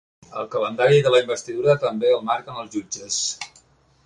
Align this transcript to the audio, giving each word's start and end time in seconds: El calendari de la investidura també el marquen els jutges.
El 0.43 0.47
calendari 0.55 1.03
de 1.07 1.11
la 1.15 1.19
investidura 1.25 1.77
també 1.87 2.13
el 2.17 2.27
marquen 2.31 2.61
els 2.63 2.77
jutges. 2.79 3.25